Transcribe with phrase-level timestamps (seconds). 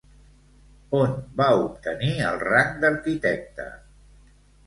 [0.99, 3.67] On va obtenir el rang d'arquitecte?